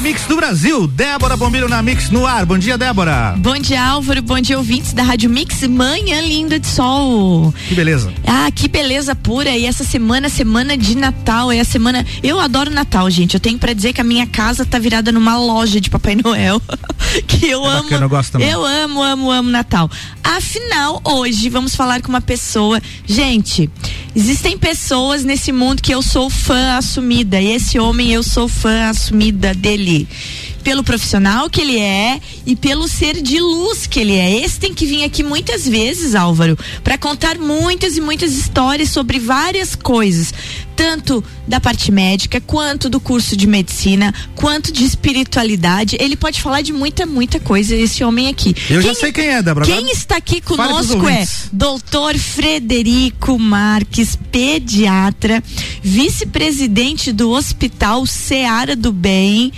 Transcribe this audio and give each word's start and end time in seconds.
mix 0.00 0.24
do 0.24 0.34
Brasil, 0.34 0.86
Débora 0.86 1.36
Bombilho 1.36 1.68
na 1.68 1.82
Mix 1.82 2.08
no 2.08 2.26
ar. 2.26 2.46
Bom 2.46 2.56
dia, 2.56 2.78
Débora. 2.78 3.34
Bom 3.36 3.58
dia, 3.58 3.82
Álvaro. 3.82 4.22
Bom 4.22 4.40
dia, 4.40 4.56
ouvintes 4.56 4.94
da 4.94 5.02
Rádio 5.02 5.28
Mix. 5.28 5.62
Manhã 5.68 6.22
linda 6.22 6.58
de 6.58 6.66
sol. 6.66 7.52
Que 7.68 7.74
beleza. 7.74 8.10
Ah, 8.26 8.50
que 8.50 8.66
beleza 8.66 9.14
pura. 9.14 9.50
E 9.50 9.66
essa 9.66 9.84
semana, 9.84 10.30
semana 10.30 10.74
de 10.74 10.96
Natal, 10.96 11.52
é 11.52 11.60
a 11.60 11.64
semana. 11.64 12.06
Eu 12.22 12.40
adoro 12.40 12.70
Natal, 12.70 13.10
gente. 13.10 13.34
Eu 13.34 13.40
tenho 13.40 13.58
para 13.58 13.74
dizer 13.74 13.92
que 13.92 14.00
a 14.00 14.04
minha 14.04 14.26
casa 14.26 14.64
tá 14.64 14.78
virada 14.78 15.12
numa 15.12 15.36
loja 15.36 15.78
de 15.78 15.90
Papai 15.90 16.16
Noel. 16.16 16.62
que 17.28 17.46
eu 17.46 17.62
é 17.66 17.68
amo. 17.68 17.82
Bacana, 17.82 18.04
eu 18.06 18.08
gosto 18.08 18.32
também. 18.32 18.48
Eu 18.48 18.64
amo, 18.64 19.02
amo, 19.02 19.30
amo 19.30 19.50
Natal. 19.50 19.90
Afinal, 20.24 21.02
hoje 21.04 21.50
vamos 21.50 21.74
falar 21.74 22.00
com 22.00 22.08
uma 22.08 22.22
pessoa. 22.22 22.80
Gente, 23.04 23.68
existem 24.16 24.56
pessoas 24.56 25.24
nesse 25.24 25.52
mundo 25.52 25.82
que 25.82 25.92
eu 25.92 26.00
sou 26.00 26.30
fã 26.30 26.78
assumida. 26.78 27.38
E 27.38 27.52
esse 27.52 27.78
homem 27.78 28.12
eu 28.12 28.22
sou 28.22 28.48
fã 28.48 28.88
assumida 28.88 29.52
dele 29.52 29.89
pelo 30.62 30.84
profissional 30.84 31.48
que 31.48 31.60
ele 31.60 31.78
é 31.78 32.20
e 32.46 32.54
pelo 32.54 32.86
ser 32.86 33.20
de 33.20 33.40
luz 33.40 33.86
que 33.86 34.00
ele 34.00 34.14
é. 34.14 34.44
Esse 34.44 34.60
tem 34.60 34.74
que 34.74 34.86
vir 34.86 35.04
aqui 35.04 35.22
muitas 35.22 35.66
vezes, 35.66 36.14
Álvaro, 36.14 36.58
para 36.84 36.98
contar 36.98 37.38
muitas 37.38 37.96
e 37.96 38.00
muitas 38.00 38.32
histórias 38.32 38.90
sobre 38.90 39.18
várias 39.18 39.74
coisas, 39.74 40.32
tanto 40.80 41.22
da 41.46 41.60
parte 41.60 41.92
médica, 41.92 42.40
quanto 42.40 42.88
do 42.88 42.98
curso 42.98 43.36
de 43.36 43.46
medicina, 43.46 44.14
quanto 44.34 44.72
de 44.72 44.82
espiritualidade. 44.82 45.94
Ele 46.00 46.16
pode 46.16 46.40
falar 46.40 46.62
de 46.62 46.72
muita, 46.72 47.04
muita 47.04 47.38
coisa, 47.38 47.76
esse 47.76 48.02
homem 48.02 48.28
aqui. 48.28 48.56
Eu 48.70 48.80
quem, 48.80 48.94
já 48.94 48.98
sei 48.98 49.12
quem 49.12 49.26
é, 49.26 49.42
Débora. 49.42 49.66
Quem 49.66 49.90
está 49.90 50.16
aqui 50.16 50.40
conosco 50.40 51.06
é 51.06 51.28
doutor 51.52 52.16
Frederico 52.16 53.38
Marques, 53.38 54.18
pediatra, 54.32 55.44
vice-presidente 55.82 57.12
do 57.12 57.28
Hospital 57.28 58.06
Seara 58.06 58.74
do 58.74 58.90
Bem 58.90 59.52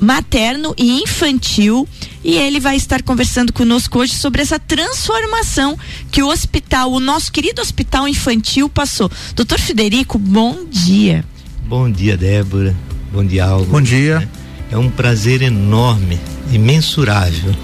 materno 0.00 0.74
e 0.76 1.02
infantil 1.02 1.86
e 2.22 2.36
ele 2.36 2.60
vai 2.60 2.76
estar 2.76 3.02
conversando 3.02 3.52
conosco 3.52 3.98
hoje 3.98 4.14
sobre 4.14 4.42
essa 4.42 4.58
transformação 4.58 5.78
que 6.10 6.22
o 6.22 6.28
hospital, 6.28 6.92
o 6.92 7.00
nosso 7.00 7.32
querido 7.32 7.62
hospital 7.62 8.06
infantil 8.06 8.68
passou. 8.68 9.10
Doutor 9.34 9.58
Federico, 9.58 10.18
bom 10.18 10.64
dia. 10.64 11.24
Bom 11.66 11.90
dia, 11.90 12.16
Débora. 12.16 12.74
Bom 13.12 13.24
dia, 13.24 13.46
Alvo. 13.46 13.66
Bom 13.66 13.80
dia. 13.80 14.28
É 14.70 14.78
um 14.78 14.90
prazer 14.90 15.42
enorme, 15.42 16.18
imensurável 16.52 17.54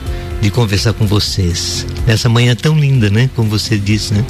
de 0.41 0.51
conversar 0.51 0.93
com 0.93 1.07
vocês. 1.07 1.87
Nessa 2.07 2.29
manhã 2.29 2.55
tão 2.55 2.79
linda, 2.79 3.11
né? 3.11 3.31
Como 3.37 3.49
você 3.49 3.79
disse, 3.79 4.15
né? 4.15 4.25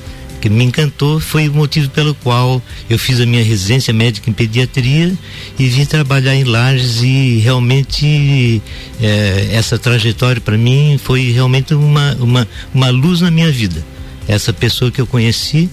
que 0.44 0.50
me 0.50 0.62
encantou 0.62 1.18
foi 1.18 1.48
o 1.48 1.54
motivo 1.54 1.88
pelo 1.88 2.14
qual 2.16 2.60
eu 2.90 2.98
fiz 2.98 3.18
a 3.18 3.24
minha 3.24 3.42
residência 3.42 3.94
médica 3.94 4.28
em 4.28 4.32
pediatria 4.34 5.10
e 5.58 5.68
vim 5.68 5.86
trabalhar 5.86 6.34
em 6.34 6.44
Lages 6.44 7.00
e 7.02 7.38
realmente 7.38 8.60
eh, 9.00 9.48
essa 9.52 9.78
trajetória 9.78 10.42
para 10.42 10.58
mim 10.58 11.00
foi 11.02 11.32
realmente 11.32 11.72
uma, 11.72 12.14
uma, 12.20 12.46
uma 12.74 12.90
luz 12.90 13.22
na 13.22 13.30
minha 13.30 13.50
vida. 13.50 13.82
Essa 14.28 14.52
pessoa 14.52 14.90
que 14.90 15.00
eu 15.00 15.06
conheci 15.06 15.70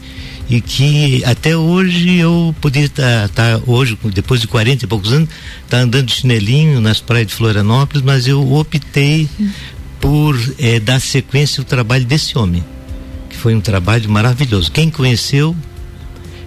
e 0.50 0.62
que 0.62 1.22
até 1.26 1.56
hoje 1.56 2.16
eu 2.16 2.56
poderia 2.62 2.88
estar 2.88 3.28
tá, 3.28 3.58
tá, 3.58 3.64
hoje, 3.68 3.98
depois 4.14 4.40
de 4.40 4.48
40 4.48 4.86
e 4.86 4.88
poucos 4.88 5.12
anos, 5.12 5.28
tá 5.70 5.80
andando 5.80 6.06
de 6.06 6.14
chinelinho 6.14 6.80
nas 6.80 7.02
praias 7.02 7.28
de 7.28 7.34
Florianópolis, 7.34 8.02
mas 8.04 8.26
eu 8.26 8.54
optei 8.54 9.28
por 10.02 10.36
eh, 10.60 10.80
dar 10.80 11.00
sequência 11.00 11.62
ao 11.62 11.66
trabalho 11.66 12.04
desse 12.04 12.38
homem, 12.38 12.64
que 13.30 13.38
foi 13.38 13.56
um 13.56 13.62
trabalho 13.62 14.10
maravilhoso. 14.10 14.72
Quem 14.72 14.90
conheceu 14.90 15.56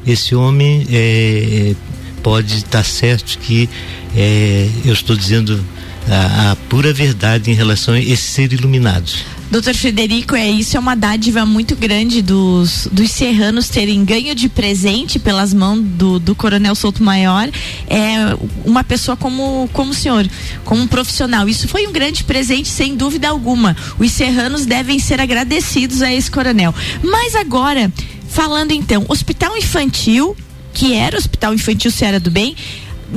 esse 0.07 0.35
homem 0.35 0.85
eh, 0.91 1.75
pode 2.23 2.57
estar 2.57 2.85
certo 2.85 3.39
que 3.39 3.69
eh, 4.17 4.69
eu 4.85 4.93
estou 4.93 5.17
dizendo 5.17 5.65
a, 6.09 6.51
a, 6.51 6.57
pura 6.69 6.93
verdade 6.93 7.51
em 7.51 7.55
relação 7.55 7.95
a 7.95 8.01
esse 8.01 8.23
ser 8.23 8.53
iluminado. 8.53 9.11
Doutor 9.55 9.73
Frederico, 9.73 10.35
é 10.35 10.51
isso 10.51 10.77
é 10.77 10.81
uma 10.81 10.97
dádiva 10.97 11.47
muito 11.47 11.77
grande 11.77 12.21
dos, 12.21 12.89
dos 12.91 13.13
serranos 13.13 13.69
terem 13.69 14.05
ganho 14.05 14.35
de 14.35 14.49
presente 14.49 15.17
pelas 15.21 15.55
mãos 15.55 15.81
do, 15.81 16.19
do 16.19 16.35
Coronel 16.35 16.75
Souto 16.75 17.05
Maior 17.05 17.49
é 17.89 18.37
uma 18.65 18.83
pessoa 18.83 19.17
como, 19.17 19.71
como 19.73 19.93
o 19.93 19.95
senhor, 19.95 20.29
como 20.65 20.83
um 20.83 20.89
profissional. 20.89 21.49
Isso 21.49 21.69
foi 21.69 21.87
um 21.87 21.93
grande 21.93 22.25
presente, 22.25 22.67
sem 22.67 22.97
dúvida 22.97 23.29
alguma. 23.29 23.77
Os 23.97 24.11
serranos 24.11 24.67
devem 24.67 24.99
ser 24.99 25.21
agradecidos 25.21 26.03
a 26.03 26.13
esse 26.13 26.29
coronel. 26.29 26.75
Mas 27.01 27.37
agora, 27.37 27.93
falando 28.27 28.73
então, 28.73 29.05
Hospital 29.09 29.57
Infantil, 29.57 30.37
que 30.73 30.95
era 30.95 31.15
o 31.15 31.19
Hospital 31.21 31.55
Infantil 31.55 31.93
Ceará 31.93 32.19
do 32.19 32.29
Bem, 32.29 32.57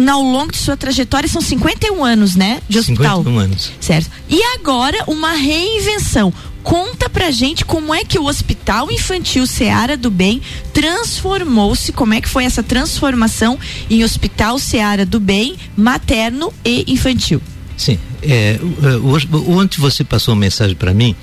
ao 0.09 0.21
longo 0.21 0.51
de 0.51 0.57
sua 0.57 0.77
trajetória 0.77 1.27
são 1.27 1.41
51 1.41 2.03
anos, 2.03 2.35
né? 2.35 2.61
De 2.67 2.79
hospital. 2.79 3.17
51 3.19 3.39
anos. 3.39 3.71
Certo. 3.79 4.11
E 4.29 4.41
agora 4.55 5.03
uma 5.07 5.31
reinvenção. 5.31 6.33
Conta 6.63 7.09
pra 7.09 7.31
gente 7.31 7.63
como 7.63 7.93
é 7.93 8.03
que 8.03 8.19
o 8.19 8.25
Hospital 8.25 8.91
Infantil 8.91 9.47
Seara 9.47 9.95
do 9.95 10.11
Bem 10.11 10.41
transformou-se, 10.73 11.93
como 11.93 12.13
é 12.13 12.19
que 12.19 12.27
foi 12.27 12.43
essa 12.43 12.61
transformação 12.61 13.57
em 13.89 14.03
Hospital 14.03 14.59
Seara 14.59 15.05
do 15.05 15.17
Bem 15.17 15.55
materno 15.77 16.53
e 16.65 16.83
infantil. 16.91 17.41
Sim, 17.77 17.97
é, 18.21 18.59
ontem 19.47 19.79
você 19.79 20.03
passou 20.03 20.33
uma 20.33 20.41
mensagem 20.41 20.75
para 20.75 20.93
mim 20.93 21.15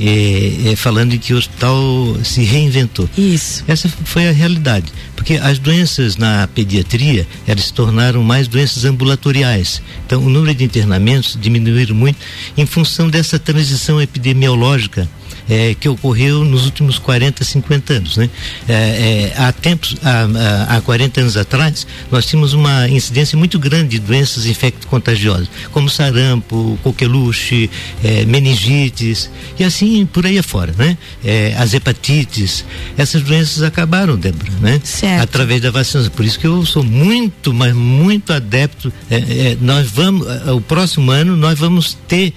é, 0.00 0.72
é, 0.72 0.76
falando 0.76 1.18
que 1.18 1.34
o 1.34 1.36
hospital 1.36 2.16
se 2.24 2.42
reinventou. 2.42 3.08
Isso. 3.16 3.64
Essa 3.66 3.88
foi 3.88 4.28
a 4.28 4.32
realidade, 4.32 4.92
porque 5.14 5.34
as 5.34 5.58
doenças 5.58 6.16
na 6.16 6.48
pediatria 6.48 7.26
elas 7.46 7.66
se 7.66 7.72
tornaram 7.72 8.22
mais 8.22 8.48
doenças 8.48 8.84
ambulatoriais. 8.84 9.82
Então, 10.06 10.24
o 10.24 10.28
número 10.28 10.54
de 10.54 10.64
internamentos 10.64 11.38
diminuíram 11.40 11.94
muito 11.94 12.18
em 12.56 12.66
função 12.66 13.08
dessa 13.08 13.38
transição 13.38 14.00
epidemiológica 14.00 15.08
é, 15.48 15.74
que 15.74 15.88
ocorreu 15.88 16.44
nos 16.44 16.64
últimos 16.64 16.98
40, 16.98 17.44
50 17.44 17.92
anos. 17.94 18.16
Né? 18.16 18.30
É, 18.68 18.72
é, 18.74 19.34
há 19.36 19.52
tempos, 19.52 19.96
há, 20.02 20.76
há 20.76 20.80
40 20.80 21.20
anos 21.20 21.36
atrás, 21.36 21.86
nós 22.10 22.26
tínhamos 22.26 22.52
uma 22.52 22.88
incidência 22.88 23.36
muito 23.36 23.58
grande 23.58 23.90
de 23.90 23.98
doenças 23.98 24.46
infecto-contagiosas, 24.46 25.48
como 25.70 25.88
sarampo, 25.88 26.78
coqueluche, 26.82 27.70
é, 28.02 28.24
meningites 28.24 29.30
e 29.58 29.64
assim 29.64 30.06
por 30.06 30.26
aí 30.26 30.38
afora. 30.38 30.74
Né? 30.76 30.96
É, 31.24 31.54
as 31.58 31.74
hepatites, 31.74 32.64
essas 32.96 33.22
doenças 33.22 33.62
acabaram, 33.62 34.16
Débora, 34.16 34.52
né? 34.60 34.80
Certo. 34.84 35.22
através 35.22 35.60
da 35.60 35.70
vacina. 35.70 36.08
Por 36.10 36.24
isso 36.24 36.38
que 36.38 36.46
eu 36.46 36.64
sou 36.64 36.82
muito, 36.82 37.52
mas 37.52 37.74
muito 37.74 38.32
adepto. 38.32 38.92
É, 39.10 39.56
nós 39.60 39.90
vamos, 39.90 40.26
o 40.48 40.60
próximo 40.60 41.10
ano, 41.10 41.36
nós 41.36 41.58
vamos 41.58 41.96
ter 42.06 42.32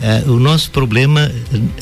é, 0.00 0.22
o 0.26 0.38
nosso 0.38 0.70
problema 0.70 1.30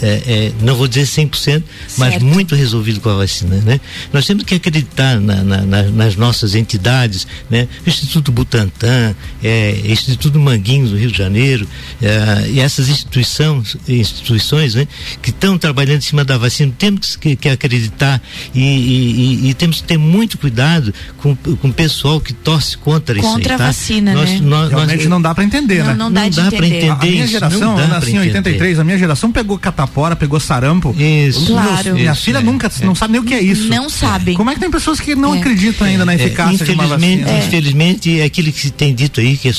é, 0.00 0.06
é, 0.06 0.52
não 0.62 0.74
vou 0.74 0.88
dizer 0.88 1.02
100%, 1.02 1.62
mas 1.98 2.10
certo. 2.12 2.24
muito 2.24 2.54
resolvido 2.54 3.00
com 3.00 3.10
a 3.10 3.16
vacina, 3.16 3.56
né? 3.56 3.80
Nós 4.12 4.26
temos 4.26 4.44
que 4.44 4.54
acreditar 4.54 5.20
na, 5.20 5.42
na, 5.42 5.60
na, 5.62 5.82
nas 5.84 6.16
nossas 6.16 6.54
entidades, 6.54 7.26
né? 7.50 7.68
Instituto 7.86 8.32
Butantan, 8.32 9.14
é, 9.42 9.80
Instituto 9.84 10.38
Manguinhos 10.38 10.90
do 10.90 10.96
Rio 10.96 11.10
de 11.10 11.18
Janeiro, 11.18 11.66
é, 12.00 12.48
e 12.48 12.60
essas 12.60 12.88
instituições, 12.88 13.76
instituições, 13.88 14.74
né? 14.74 14.88
Que 15.20 15.30
estão 15.30 15.58
trabalhando 15.58 15.98
em 15.98 16.02
cima 16.02 16.24
da 16.24 16.38
vacina, 16.38 16.72
temos 16.78 17.16
que, 17.16 17.36
que 17.36 17.48
acreditar 17.48 18.22
e, 18.54 18.60
e, 18.60 19.46
e, 19.46 19.50
e, 19.50 19.54
temos 19.54 19.80
que 19.80 19.84
ter 19.84 19.98
muito 19.98 20.38
cuidado 20.38 20.92
com, 21.19 21.36
com 21.36 21.69
o 21.69 21.72
pessoal 21.72 22.20
que 22.20 22.32
torce 22.32 22.76
contra, 22.78 23.14
contra 23.14 23.19
isso 23.19 23.50
aí, 23.50 23.54
a 23.54 23.58
tá? 23.58 23.66
vacina, 23.66 24.14
nós, 24.14 24.30
né? 24.30 24.40
Nós, 24.42 24.70
Realmente 24.70 24.96
nós, 24.96 25.06
não 25.06 25.22
dá 25.22 25.34
para 25.34 25.44
entender, 25.44 25.78
não, 25.80 25.86
né? 25.86 25.94
Não 25.94 26.12
dá, 26.12 26.22
não 26.22 26.30
dá 26.30 26.50
para 26.50 26.66
entender. 26.66 26.88
A 26.88 26.96
minha 26.96 27.26
geração, 27.26 27.76
assim, 28.08 28.17
em 28.17 28.20
83, 28.20 28.79
a 28.79 28.85
minha 28.85 28.99
geração 28.99 29.31
pegou 29.31 29.58
catapora, 29.58 30.17
pegou 30.17 30.38
sarampo. 30.41 30.94
Isso. 30.99 31.47
Claro. 31.47 31.94
minha 31.94 32.12
isso, 32.12 32.23
filha 32.23 32.38
é. 32.38 32.43
nunca 32.43 32.70
não 32.82 32.94
sabe 32.94 33.12
nem 33.12 33.20
o 33.20 33.25
que 33.25 33.35
é 33.35 33.43
isso. 33.43 33.69
Não 33.69 33.88
sabe. 33.88 34.35
Como 34.35 34.50
é 34.50 34.55
que 34.55 34.61
tem 34.61 34.70
pessoas 34.70 35.00
que 35.00 35.14
não 35.14 35.35
é. 35.35 35.38
acreditam 35.38 35.87
ainda 35.87 36.05
na 36.05 36.12
é, 36.12 36.17
eficácia 36.17 36.64
de 36.64 36.73
uma 36.73 36.87
vacina? 36.87 37.31
É. 37.31 37.38
Infelizmente, 37.38 38.20
é 38.20 38.25
aquilo 38.25 38.53
que 38.53 38.61
se 38.61 38.70
tem 38.70 38.94
dito 38.94 39.20
aí, 39.20 39.37
que 39.37 39.50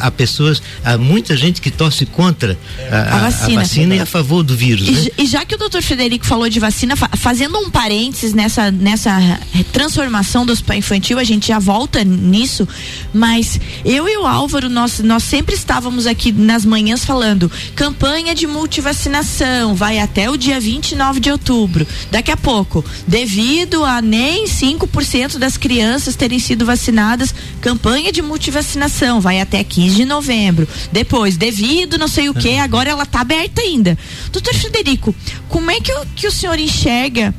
há 0.00 0.10
pessoas, 0.10 0.62
há 0.84 0.96
muita 0.96 1.36
gente 1.36 1.60
que 1.60 1.70
torce 1.70 2.06
contra 2.06 2.58
a, 2.90 2.96
a, 2.96 3.00
a, 3.00 3.18
vacina. 3.20 3.60
a 3.60 3.62
vacina, 3.62 3.94
e 3.96 4.00
a 4.00 4.06
favor 4.06 4.42
do 4.42 4.56
vírus. 4.56 4.88
E, 4.88 4.92
né? 4.92 5.10
e 5.18 5.26
já 5.26 5.44
que 5.44 5.54
o 5.54 5.58
doutor 5.58 5.82
Frederico 5.82 6.26
falou 6.26 6.48
de 6.48 6.60
vacina, 6.60 6.96
fa 6.96 7.08
fazendo 7.16 7.58
um 7.58 7.70
parênteses 7.70 8.34
nessa, 8.34 8.70
nessa 8.70 9.38
transformação 9.72 10.44
do 10.44 10.52
hospital 10.52 10.76
infantil, 10.76 11.18
a 11.18 11.24
gente 11.24 11.48
já 11.48 11.58
volta 11.58 12.02
nisso, 12.04 12.66
mas 13.12 13.60
eu 13.84 14.08
e 14.08 14.16
o 14.16 14.26
Álvaro, 14.26 14.68
nós, 14.68 15.00
nós 15.00 15.22
sempre 15.22 15.54
estávamos 15.54 16.06
aqui 16.06 16.32
nas 16.32 16.64
manhãs 16.64 17.04
falando 17.04 17.50
campanha 17.82 18.32
de 18.32 18.46
multivacinação, 18.46 19.74
vai 19.74 19.98
até 19.98 20.30
o 20.30 20.36
dia 20.36 20.60
29 20.60 21.18
de 21.18 21.32
outubro. 21.32 21.84
Daqui 22.12 22.30
a 22.30 22.36
pouco, 22.36 22.84
devido 23.08 23.84
a 23.84 24.00
nem 24.00 24.44
5% 24.44 25.36
das 25.36 25.56
crianças 25.56 26.14
terem 26.14 26.38
sido 26.38 26.64
vacinadas, 26.64 27.34
campanha 27.60 28.12
de 28.12 28.22
multivacinação, 28.22 29.20
vai 29.20 29.40
até 29.40 29.64
15 29.64 29.96
de 29.96 30.04
novembro. 30.04 30.68
Depois, 30.92 31.36
devido 31.36 31.98
não 31.98 32.06
sei 32.06 32.28
o 32.28 32.34
que, 32.34 32.56
agora 32.56 32.88
ela 32.88 33.02
está 33.02 33.20
aberta 33.20 33.60
ainda. 33.60 33.98
Doutor 34.30 34.54
Frederico, 34.54 35.12
como 35.48 35.68
é 35.68 35.80
que 35.80 35.92
o, 35.92 36.06
que 36.14 36.28
o 36.28 36.32
senhor 36.32 36.60
enxerga 36.60 37.34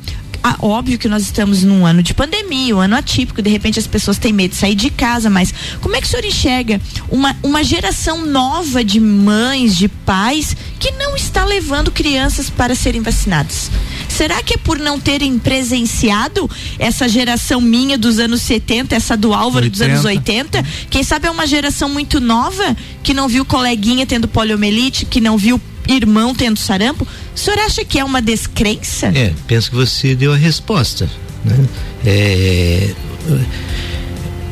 ah, 0.46 0.56
óbvio 0.60 0.98
que 0.98 1.08
nós 1.08 1.22
estamos 1.22 1.62
num 1.62 1.86
ano 1.86 2.02
de 2.02 2.12
pandemia, 2.12 2.76
um 2.76 2.78
ano 2.78 2.96
atípico, 2.96 3.40
de 3.40 3.48
repente 3.48 3.78
as 3.78 3.86
pessoas 3.86 4.18
têm 4.18 4.30
medo 4.30 4.50
de 4.50 4.58
sair 4.58 4.74
de 4.74 4.90
casa, 4.90 5.30
mas 5.30 5.54
como 5.80 5.96
é 5.96 6.02
que 6.02 6.06
o 6.06 6.10
senhor 6.10 6.22
enxerga 6.22 6.78
uma, 7.08 7.34
uma 7.42 7.64
geração 7.64 8.26
nova 8.26 8.84
de 8.84 9.00
mães, 9.00 9.74
de 9.74 9.88
pais, 9.88 10.54
que 10.78 10.90
não 10.90 11.16
está 11.16 11.46
levando 11.46 11.90
crianças 11.90 12.50
para 12.50 12.74
serem 12.74 13.00
vacinados? 13.00 13.70
Será 14.06 14.42
que 14.42 14.52
é 14.52 14.58
por 14.58 14.78
não 14.78 15.00
terem 15.00 15.38
presenciado 15.38 16.48
essa 16.78 17.08
geração 17.08 17.58
minha 17.58 17.96
dos 17.96 18.18
anos 18.18 18.42
70, 18.42 18.94
essa 18.94 19.16
do 19.16 19.32
Álvaro 19.32 19.64
80. 19.64 19.70
dos 19.70 19.80
anos 19.80 20.04
80? 20.04 20.62
Quem 20.90 21.02
sabe 21.02 21.26
é 21.26 21.30
uma 21.30 21.46
geração 21.46 21.88
muito 21.88 22.20
nova 22.20 22.76
que 23.02 23.14
não 23.14 23.28
viu 23.28 23.46
coleguinha 23.46 24.04
tendo 24.04 24.28
poliomielite, 24.28 25.06
que 25.06 25.22
não 25.22 25.38
viu 25.38 25.58
irmão 25.88 26.34
tendo 26.34 26.58
sarampo, 26.58 27.06
o 27.34 27.38
senhor 27.38 27.58
acha 27.60 27.84
que 27.84 27.98
é 27.98 28.04
uma 28.04 28.22
descrença? 28.22 29.06
É, 29.08 29.32
penso 29.46 29.70
que 29.70 29.76
você 29.76 30.14
deu 30.14 30.32
a 30.32 30.36
resposta. 30.36 31.08
Né? 31.44 31.68
É, 32.06 32.94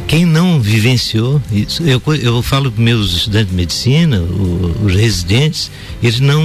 quem 0.06 0.26
não 0.26 0.60
vivenciou 0.60 1.40
isso, 1.50 1.82
eu, 1.84 2.02
eu 2.20 2.42
falo 2.42 2.70
para 2.70 2.82
meus 2.82 3.14
estudantes 3.14 3.48
de 3.50 3.56
medicina, 3.56 4.20
o, 4.20 4.76
os 4.84 4.94
residentes, 4.94 5.70
eles 6.02 6.20
não, 6.20 6.42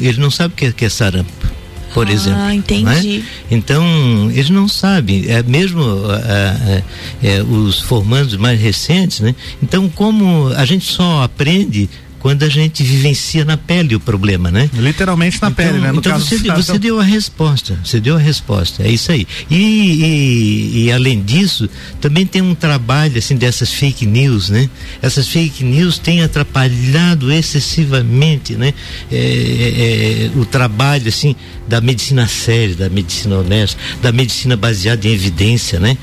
eles 0.00 0.16
não 0.16 0.30
sabem 0.30 0.54
o 0.54 0.56
que 0.56 0.66
é, 0.66 0.72
que 0.72 0.84
é 0.84 0.88
sarampo 0.88 1.52
por 1.92 2.06
ah, 2.06 2.12
exemplo. 2.12 2.40
Ah, 2.40 2.54
entendi. 2.54 3.18
Né? 3.18 3.24
Então, 3.50 4.30
eles 4.30 4.50
não 4.50 4.66
sabem, 4.66 5.26
é 5.28 5.42
mesmo 5.42 5.82
é, 6.26 6.82
é, 7.22 7.42
os 7.42 7.80
formandos 7.80 8.36
mais 8.36 8.60
recentes, 8.60 9.20
né? 9.20 9.34
Então, 9.62 9.88
como 9.88 10.48
a 10.56 10.64
gente 10.64 10.90
só 10.90 11.22
aprende 11.22 11.88
quando 12.22 12.44
a 12.44 12.48
gente 12.48 12.84
vivencia 12.84 13.44
na 13.44 13.56
pele 13.56 13.96
o 13.96 14.00
problema, 14.00 14.48
né? 14.48 14.70
Literalmente 14.74 15.42
na 15.42 15.50
então, 15.50 15.64
pele, 15.66 15.80
né? 15.80 15.90
No 15.90 15.98
então 15.98 16.20
você, 16.20 16.38
você 16.38 16.78
deu 16.78 17.00
a 17.00 17.02
resposta, 17.02 17.76
você 17.84 17.98
deu 17.98 18.14
a 18.14 18.18
resposta, 18.18 18.84
é 18.84 18.92
isso 18.92 19.10
aí. 19.10 19.26
E, 19.50 19.56
e, 19.56 20.84
e, 20.84 20.92
além 20.92 21.20
disso, 21.20 21.68
também 22.00 22.24
tem 22.24 22.40
um 22.40 22.54
trabalho 22.54 23.18
assim 23.18 23.34
dessas 23.34 23.72
fake 23.72 24.06
news, 24.06 24.50
né? 24.50 24.70
Essas 25.02 25.26
fake 25.26 25.64
news 25.64 25.98
têm 25.98 26.22
atrapalhado 26.22 27.32
excessivamente, 27.32 28.54
né? 28.54 28.72
É, 29.10 29.16
é, 29.16 30.26
é 30.26 30.38
o 30.38 30.44
trabalho 30.44 31.08
assim 31.08 31.34
da 31.66 31.80
medicina 31.80 32.28
séria, 32.28 32.76
da 32.76 32.88
medicina 32.88 33.38
honesta, 33.38 33.76
da 34.00 34.12
medicina 34.12 34.56
baseada 34.56 35.08
em 35.08 35.12
evidência, 35.12 35.80
né? 35.80 35.98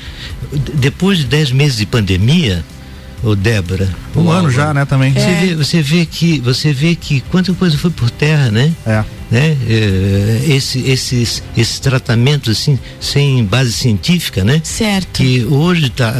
Depois 0.73 1.19
de 1.19 1.23
dez 1.23 1.49
meses 1.49 1.77
de 1.77 1.85
pandemia, 1.85 2.61
o 3.23 3.35
Débora. 3.35 3.89
Um 4.15 4.29
ano 4.31 4.49
já, 4.49 4.73
né, 4.73 4.85
também. 4.85 5.11
Você, 5.13 5.19
é. 5.19 5.45
vê, 5.45 5.55
você 5.55 5.81
vê 5.81 6.05
que 6.05 6.39
você 6.39 6.73
vê 6.73 6.95
que 6.95 7.21
quanta 7.21 7.53
coisa 7.53 7.77
foi 7.77 7.91
por 7.91 8.09
terra, 8.09 8.49
né? 8.51 8.73
É. 8.85 9.03
Né? 9.29 9.57
É, 9.67 10.43
esse, 10.47 10.79
esses, 10.89 11.43
esses 11.55 11.79
tratamentos 11.79 12.57
assim 12.57 12.79
sem 12.99 13.43
base 13.45 13.73
científica, 13.73 14.43
né? 14.43 14.61
Certo. 14.63 15.09
Que 15.13 15.45
hoje 15.45 15.89
tá, 15.89 16.13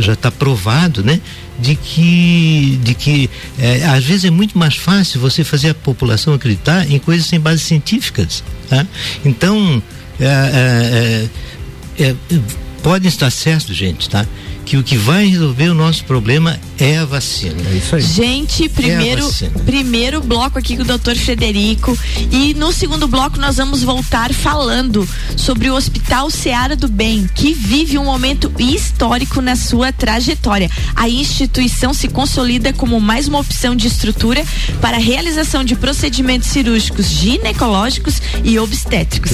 já 0.00 0.14
está 0.14 0.30
provado, 0.30 1.04
né? 1.04 1.20
De 1.58 1.76
que, 1.76 2.80
de 2.82 2.94
que 2.94 3.28
é, 3.58 3.84
às 3.84 4.02
vezes 4.02 4.24
é 4.24 4.30
muito 4.30 4.58
mais 4.58 4.76
fácil 4.76 5.20
você 5.20 5.44
fazer 5.44 5.70
a 5.70 5.74
população 5.74 6.32
acreditar 6.32 6.90
em 6.90 6.98
coisas 6.98 7.26
sem 7.26 7.38
bases 7.38 7.62
científicas. 7.62 8.42
Tá? 8.68 8.86
Então, 9.24 9.82
é, 10.18 11.28
é, 11.98 12.02
é, 12.02 12.08
é 12.08 12.40
podem 12.82 13.08
estar 13.08 13.30
certos, 13.30 13.76
gente, 13.76 14.08
tá? 14.08 14.26
Que 14.70 14.76
o 14.76 14.84
que 14.84 14.96
vai 14.96 15.26
resolver 15.26 15.68
o 15.68 15.74
nosso 15.74 16.04
problema 16.04 16.56
é 16.78 16.98
a 16.98 17.04
vacina. 17.04 17.60
É 17.72 17.76
isso 17.76 17.96
aí. 17.96 18.02
Gente, 18.02 18.68
primeiro, 18.68 19.28
é 19.42 19.48
primeiro 19.64 20.20
bloco 20.20 20.60
aqui 20.60 20.76
com 20.76 20.84
o 20.84 20.86
doutor 20.86 21.16
Frederico 21.16 21.98
e 22.30 22.54
no 22.54 22.72
segundo 22.72 23.08
bloco 23.08 23.36
nós 23.36 23.56
vamos 23.56 23.82
voltar 23.82 24.32
falando 24.32 25.08
sobre 25.36 25.68
o 25.68 25.74
Hospital 25.74 26.30
Seara 26.30 26.76
do 26.76 26.86
Bem, 26.86 27.28
que 27.34 27.52
vive 27.52 27.98
um 27.98 28.04
momento 28.04 28.52
histórico 28.60 29.40
na 29.40 29.56
sua 29.56 29.92
trajetória. 29.92 30.70
A 30.94 31.08
instituição 31.08 31.92
se 31.92 32.06
consolida 32.06 32.72
como 32.72 33.00
mais 33.00 33.26
uma 33.26 33.40
opção 33.40 33.74
de 33.74 33.88
estrutura 33.88 34.44
para 34.80 34.98
a 34.98 35.00
realização 35.00 35.64
de 35.64 35.74
procedimentos 35.74 36.48
cirúrgicos 36.48 37.06
ginecológicos 37.10 38.22
e 38.44 38.56
obstétricos. 38.56 39.32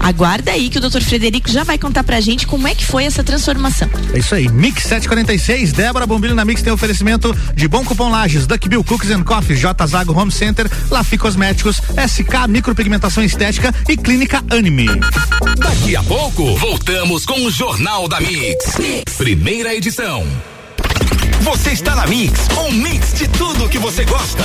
Aguarda 0.00 0.52
aí 0.52 0.70
que 0.70 0.78
o 0.78 0.80
doutor 0.80 1.02
Frederico 1.02 1.50
já 1.50 1.62
vai 1.62 1.76
contar 1.76 2.04
pra 2.04 2.22
gente 2.22 2.46
como 2.46 2.66
é 2.66 2.74
que 2.74 2.86
foi 2.86 3.04
essa 3.04 3.22
transformação. 3.22 3.90
É 4.14 4.18
isso 4.18 4.34
aí. 4.34 4.45
Mix 4.48 4.84
746, 4.84 5.72
Débora 5.72 6.06
Bombilho 6.06 6.34
na 6.34 6.44
Mix 6.44 6.62
tem 6.62 6.72
oferecimento 6.72 7.36
de 7.54 7.68
Bom 7.68 7.84
Cupom 7.84 8.10
Lages, 8.10 8.46
Duck 8.46 8.68
Bill 8.68 8.84
Cookies 8.84 9.10
and 9.10 9.22
Coffee, 9.22 9.56
J 9.56 9.86
Zago 9.86 10.12
Home 10.12 10.30
Center, 10.30 10.70
Lafi 10.90 11.18
Cosméticos, 11.18 11.76
SK 11.76 12.48
Micropigmentação 12.48 13.22
Estética 13.22 13.74
e 13.88 13.96
Clínica 13.96 14.42
Anime. 14.50 14.88
Daqui 15.58 15.96
a 15.96 16.02
pouco, 16.02 16.56
voltamos 16.56 17.24
com 17.24 17.44
o 17.44 17.50
Jornal 17.50 18.08
da 18.08 18.20
mix. 18.20 18.76
mix. 18.78 19.14
Primeira 19.16 19.74
edição. 19.74 20.26
Você 21.40 21.70
está 21.70 21.94
na 21.94 22.06
Mix, 22.06 22.48
um 22.58 22.72
mix 22.72 23.14
de 23.14 23.28
tudo 23.28 23.68
que 23.68 23.78
você 23.78 24.04
gosta. 24.04 24.44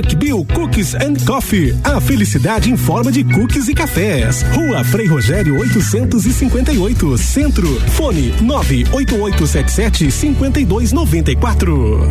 Duck 0.00 0.14
Bill 0.14 0.46
Cookies 0.54 0.94
and 0.94 1.14
Coffee. 1.26 1.74
A 1.82 2.00
felicidade 2.00 2.70
em 2.70 2.76
forma 2.76 3.10
de 3.10 3.24
cookies 3.24 3.66
e 3.66 3.74
cafés. 3.74 4.44
Rua 4.54 4.84
Frei 4.84 5.08
Rogério 5.08 5.58
858, 5.58 7.18
Centro. 7.18 7.66
Fone 7.90 8.32
98877 8.40 10.10
5294. 10.12 12.08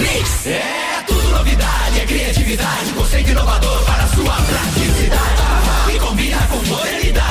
Mix. 0.00 0.46
É 0.48 1.04
tudo 1.06 1.30
novidade, 1.30 2.00
é 2.00 2.06
criatividade, 2.06 2.92
conceito 2.96 3.30
inovador 3.30 3.84
para 3.84 4.08
sua 4.08 4.34
praticidade. 4.34 5.94
E 5.94 5.98
combina 6.00 6.38
com 6.48 6.56
modernidade. 6.66 7.23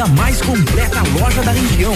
A 0.00 0.06
mais 0.06 0.40
completa 0.40 1.02
loja 1.20 1.42
da 1.42 1.52
região. 1.52 1.92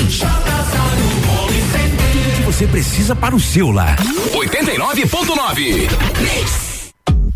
Tudo 2.13 2.37
que 2.37 2.43
você 2.43 2.67
precisa 2.67 3.17
para 3.17 3.35
o 3.35 3.41
seu 3.41 3.71
lar. 3.71 3.97
89.9 4.33 6.74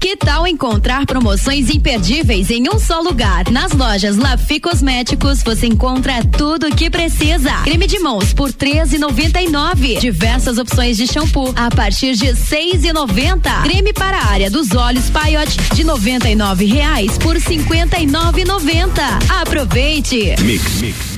que 0.09 0.17
tal 0.17 0.47
encontrar 0.47 1.05
promoções 1.05 1.69
imperdíveis 1.69 2.51
em 2.51 2.67
um 2.67 2.79
só 2.79 3.03
lugar? 3.03 3.51
Nas 3.51 3.73
lojas 3.73 4.17
Lafi 4.17 4.59
Cosméticos 4.59 5.43
você 5.43 5.67
encontra 5.67 6.25
tudo 6.25 6.67
o 6.67 6.75
que 6.75 6.89
precisa. 6.89 7.53
Creme 7.63 7.87
de 7.87 7.99
mãos 7.99 8.33
por 8.33 8.51
13,99. 8.51 10.01
Diversas 10.01 10.57
opções 10.57 10.97
de 10.97 11.07
shampoo 11.07 11.53
a 11.55 11.71
partir 11.71 12.15
de 12.15 12.29
6,90. 12.29 13.65
Creme 13.65 13.93
para 13.93 14.17
a 14.17 14.31
área 14.31 14.51
dos 14.51 14.73
olhos 14.73 15.11
Paiote 15.11 15.59
de 15.75 15.83
R$ 15.83 16.67
reais 16.67 17.19
por 17.19 17.37
59,90. 17.37 19.43
Aproveite. 19.43 20.37
Mix, 20.41 20.81
mix. 20.81 21.18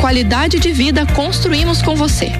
qualidade 0.00 0.58
de 0.58 0.72
vida 0.72 1.04
construímos 1.06 1.82
com 1.82 1.96
você. 1.96 2.32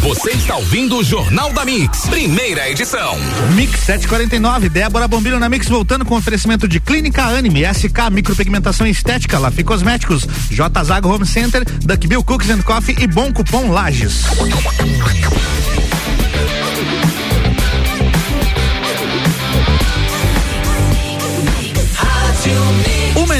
Você 0.00 0.30
está 0.30 0.56
ouvindo 0.56 0.96
o 0.96 1.04
Jornal 1.04 1.52
da 1.52 1.64
Mix, 1.64 2.06
primeira 2.06 2.68
edição. 2.70 3.18
Mix 3.54 3.80
749, 3.80 4.68
Débora 4.68 5.06
Bombilho 5.06 5.38
na 5.38 5.48
Mix 5.48 5.68
voltando 5.68 6.04
com 6.04 6.16
oferecimento 6.16 6.66
de 6.66 6.80
Clínica 6.80 7.24
Anime, 7.24 7.62
SK 7.72 8.10
Micropigmentação 8.10 8.86
Estética, 8.86 9.38
Lafi 9.38 9.62
Cosméticos, 9.62 10.26
J 10.50 10.84
Zago 10.84 11.14
Home 11.14 11.26
Center, 11.26 11.64
Duck 11.82 12.06
Bill 12.06 12.24
Cookies 12.24 12.50
and 12.50 12.62
Coffee 12.62 12.96
e 12.98 13.06
Bom 13.06 13.32
Cupom 13.32 13.70
Lages. 13.70 14.24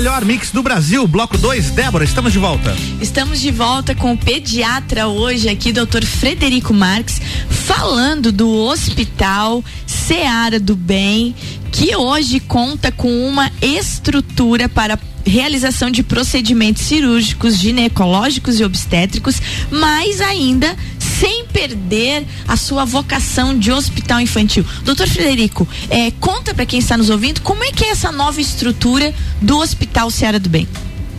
Melhor 0.01 0.25
mix 0.25 0.51
do 0.51 0.63
Brasil, 0.63 1.07
bloco 1.07 1.37
2. 1.37 1.73
Débora, 1.73 2.05
estamos 2.05 2.33
de 2.33 2.39
volta. 2.39 2.75
Estamos 3.03 3.39
de 3.39 3.51
volta 3.51 3.95
com 3.95 4.13
o 4.13 4.17
pediatra 4.17 5.09
hoje 5.09 5.49
aqui, 5.49 5.73
doutor 5.73 6.05
Frederico 6.05 6.73
Marques, 6.73 7.21
falando 7.49 8.33
do 8.33 8.51
Hospital 8.51 9.63
Seara 9.87 10.59
do 10.59 10.75
Bem, 10.75 11.35
que 11.71 11.95
hoje 11.95 12.41
conta 12.41 12.91
com 12.91 13.29
uma 13.29 13.53
estrutura 13.61 14.69
para 14.69 14.99
realização 15.27 15.91
de 15.91 16.03
procedimentos 16.03 16.83
cirúrgicos, 16.85 17.57
ginecológicos 17.57 18.59
e 18.59 18.65
obstétricos, 18.65 19.41
mas 19.71 20.21
ainda 20.21 20.75
sem 21.21 21.45
perder 21.45 22.25
a 22.49 22.57
sua 22.57 22.87
vocação 22.87 23.57
de 23.59 23.71
hospital 23.71 24.21
infantil. 24.23 24.65
Doutor 24.85 25.07
Frederico, 25.07 25.69
é, 25.91 26.11
conta 26.13 26.55
para 26.55 26.65
quem 26.65 26.79
está 26.79 26.97
nos 26.97 27.11
ouvindo 27.11 27.43
como 27.43 27.63
é 27.63 27.71
que 27.71 27.85
é 27.85 27.91
essa 27.91 28.11
nova 28.11 28.41
estrutura 28.41 29.13
do 29.43 29.59
Hospital 29.59 30.11
Seara 30.11 30.41
do 30.41 30.49
Bem. 30.49 30.67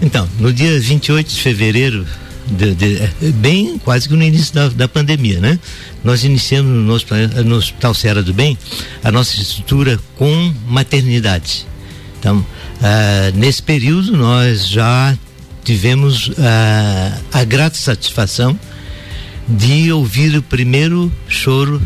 Então, 0.01 0.27
no 0.39 0.51
dia 0.51 0.79
28 0.79 1.29
de 1.29 1.39
fevereiro, 1.39 2.07
de, 2.47 2.73
de, 2.73 2.97
é, 2.97 3.11
bem 3.35 3.77
quase 3.77 4.09
que 4.09 4.15
no 4.15 4.23
início 4.23 4.51
da, 4.55 4.69
da 4.69 4.87
pandemia, 4.87 5.39
né? 5.39 5.59
Nós 6.03 6.23
iniciamos 6.23 6.71
no, 6.71 7.43
no 7.43 7.55
Hospital 7.57 7.93
Seara 7.93 8.23
do 8.23 8.33
Bem 8.33 8.57
a 9.03 9.11
nossa 9.11 9.39
estrutura 9.39 9.99
com 10.17 10.51
maternidade. 10.65 11.67
Então, 12.19 12.43
ah, 12.81 13.31
nesse 13.35 13.61
período 13.61 14.17
nós 14.17 14.67
já 14.67 15.15
tivemos 15.63 16.31
ah, 16.39 17.19
a 17.31 17.43
grata 17.43 17.77
satisfação 17.77 18.59
de 19.57 19.91
ouvir 19.91 20.37
o 20.37 20.41
primeiro 20.41 21.11
choro 21.27 21.81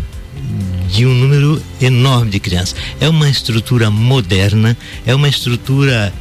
de 0.90 1.06
um 1.06 1.14
número 1.14 1.62
enorme 1.82 2.32
de 2.32 2.40
crianças. 2.40 2.76
É 3.00 3.10
uma 3.10 3.30
estrutura 3.30 3.90
moderna, 3.90 4.78
é 5.06 5.16
uma 5.16 5.28
estrutura 5.28 6.14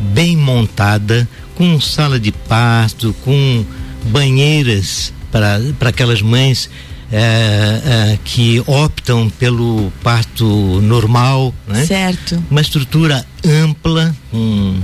bem 0.00 0.36
montada, 0.36 1.28
com 1.54 1.80
sala 1.80 2.20
de 2.20 2.30
parto, 2.30 3.14
com 3.24 3.64
banheiras 4.04 5.12
para 5.30 5.88
aquelas 5.88 6.22
mães 6.22 6.70
é, 7.10 7.18
é, 7.18 8.18
que 8.24 8.62
optam 8.66 9.30
pelo 9.30 9.90
parto 10.02 10.46
normal, 10.82 11.54
né? 11.66 11.84
Certo. 11.86 12.42
Uma 12.50 12.60
estrutura 12.60 13.26
ampla, 13.44 14.14
um, 14.32 14.78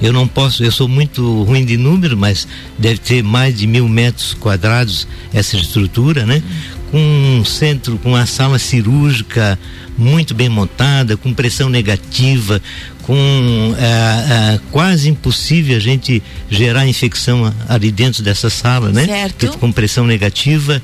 eu 0.00 0.12
não 0.12 0.28
posso, 0.28 0.62
eu 0.62 0.70
sou 0.70 0.88
muito 0.88 1.42
ruim 1.42 1.64
de 1.64 1.76
número, 1.76 2.16
mas 2.16 2.46
deve 2.78 2.98
ter 2.98 3.22
mais 3.22 3.56
de 3.56 3.66
mil 3.66 3.88
metros 3.88 4.34
quadrados 4.34 5.06
essa 5.32 5.56
estrutura, 5.56 6.24
né? 6.24 6.42
Com 6.90 6.98
um 6.98 7.44
centro, 7.44 7.98
com 7.98 8.10
uma 8.10 8.24
sala 8.24 8.58
cirúrgica 8.58 9.58
muito 9.96 10.34
bem 10.34 10.48
montada, 10.48 11.16
com 11.16 11.34
pressão 11.34 11.68
negativa, 11.68 12.62
com 13.02 13.74
é, 13.78 13.84
é, 14.54 14.60
quase 14.70 15.08
impossível 15.08 15.76
a 15.76 15.80
gente 15.80 16.22
gerar 16.50 16.86
infecção 16.86 17.52
ali 17.68 17.90
dentro 17.90 18.22
dessa 18.22 18.48
sala, 18.48 18.90
né? 18.90 19.06
Certo. 19.06 19.58
Com 19.58 19.72
pressão 19.72 20.06
negativa, 20.06 20.80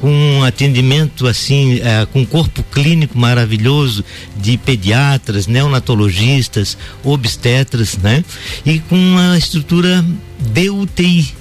com 0.00 0.10
um 0.10 0.44
atendimento 0.44 1.26
assim, 1.26 1.80
é, 1.80 2.06
com 2.06 2.20
um 2.20 2.26
corpo 2.26 2.62
clínico 2.64 3.18
maravilhoso 3.18 4.04
de 4.36 4.56
pediatras, 4.58 5.46
neonatologistas, 5.46 6.76
obstetras, 7.02 7.96
né? 7.96 8.24
E 8.64 8.78
com 8.78 8.96
uma 8.96 9.36
estrutura 9.36 10.04
de 10.38 10.70
UTI 10.70 11.34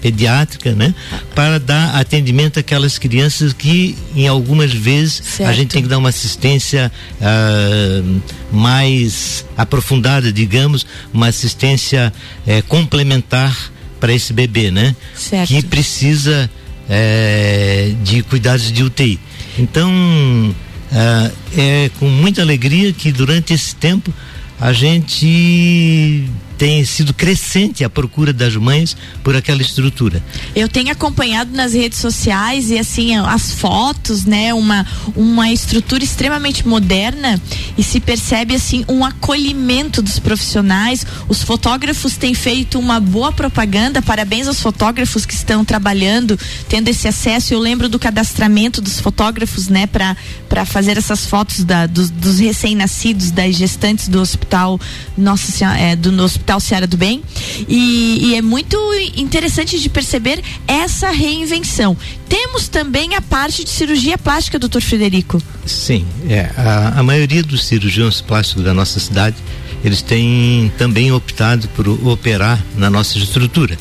pediátrica, 0.00 0.74
né? 0.74 0.94
Para 1.34 1.58
dar 1.58 1.96
atendimento 1.96 2.58
àquelas 2.58 2.98
crianças 2.98 3.52
que, 3.52 3.96
em 4.14 4.28
algumas 4.28 4.72
vezes, 4.72 5.22
certo. 5.24 5.50
a 5.50 5.52
gente 5.52 5.70
tem 5.70 5.82
que 5.82 5.88
dar 5.88 5.98
uma 5.98 6.08
assistência 6.08 6.90
uh, 7.20 8.20
mais 8.52 9.44
aprofundada, 9.56 10.32
digamos, 10.32 10.86
uma 11.12 11.28
assistência 11.28 12.12
uh, 12.46 12.62
complementar 12.68 13.72
para 13.98 14.12
esse 14.12 14.32
bebê, 14.32 14.70
né? 14.70 14.94
Certo. 15.16 15.48
Que 15.48 15.62
precisa 15.64 16.48
é, 16.88 17.92
de 18.02 18.22
cuidados 18.22 18.72
de 18.72 18.82
UTI. 18.82 19.18
Então, 19.58 20.54
ah, 20.92 21.30
é 21.56 21.90
com 21.98 22.06
muita 22.08 22.42
alegria 22.42 22.92
que 22.92 23.12
durante 23.12 23.52
esse 23.52 23.74
tempo 23.74 24.12
a 24.60 24.72
gente 24.72 26.28
tem 26.58 26.84
sido 26.84 27.14
crescente 27.14 27.84
a 27.84 27.88
procura 27.88 28.32
das 28.32 28.56
mães 28.56 28.96
por 29.22 29.36
aquela 29.36 29.62
estrutura. 29.62 30.22
Eu 30.56 30.68
tenho 30.68 30.90
acompanhado 30.90 31.52
nas 31.52 31.72
redes 31.72 31.98
sociais 31.98 32.70
e 32.70 32.78
assim 32.78 33.16
as 33.16 33.52
fotos, 33.52 34.24
né, 34.24 34.52
uma 34.52 34.84
uma 35.14 35.50
estrutura 35.50 36.02
extremamente 36.02 36.66
moderna 36.66 37.40
e 37.76 37.82
se 37.82 38.00
percebe 38.00 38.56
assim 38.56 38.84
um 38.88 39.04
acolhimento 39.04 40.02
dos 40.02 40.18
profissionais. 40.18 41.06
Os 41.28 41.42
fotógrafos 41.42 42.16
têm 42.16 42.34
feito 42.34 42.78
uma 42.78 42.98
boa 42.98 43.30
propaganda. 43.30 44.02
Parabéns 44.02 44.48
aos 44.48 44.60
fotógrafos 44.60 45.24
que 45.24 45.34
estão 45.34 45.64
trabalhando, 45.64 46.38
tendo 46.68 46.88
esse 46.88 47.06
acesso. 47.06 47.54
Eu 47.54 47.60
lembro 47.60 47.88
do 47.88 47.98
cadastramento 47.98 48.80
dos 48.80 48.98
fotógrafos, 48.98 49.68
né, 49.68 49.86
para 49.86 50.16
para 50.48 50.64
fazer 50.64 50.96
essas 50.96 51.26
fotos 51.26 51.62
da, 51.62 51.86
dos, 51.86 52.08
dos 52.08 52.38
recém-nascidos, 52.38 53.30
das 53.30 53.54
gestantes 53.54 54.08
do 54.08 54.18
hospital 54.18 54.80
Nossa 55.16 55.52
Senhora, 55.52 55.78
é, 55.78 55.94
do 55.94 56.10
no 56.10 56.24
hospital 56.48 56.60
Seara 56.60 56.86
do 56.86 56.96
Bem. 56.96 57.22
E, 57.68 58.30
e 58.30 58.34
é 58.34 58.42
muito 58.42 58.76
interessante 59.16 59.78
de 59.78 59.88
perceber 59.88 60.42
essa 60.66 61.10
reinvenção. 61.10 61.96
Temos 62.28 62.68
também 62.68 63.14
a 63.14 63.20
parte 63.20 63.64
de 63.64 63.70
cirurgia 63.70 64.16
plástica, 64.16 64.58
doutor 64.58 64.80
Frederico. 64.80 65.42
Sim, 65.66 66.06
é. 66.28 66.50
A, 66.56 67.00
a 67.00 67.02
maioria 67.02 67.42
dos 67.42 67.64
cirurgiões 67.64 68.20
plásticos 68.20 68.64
da 68.64 68.72
nossa 68.72 68.98
cidade, 68.98 69.36
eles 69.84 70.00
têm 70.00 70.72
também 70.78 71.12
optado 71.12 71.68
por 71.68 71.88
operar 71.88 72.62
na 72.76 72.88
nossa 72.88 73.18
estrutura. 73.18 73.76